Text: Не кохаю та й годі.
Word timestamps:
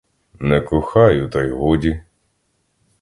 Не 0.39 0.61
кохаю 0.61 1.29
та 1.29 1.43
й 1.43 1.51
годі. 1.51 2.01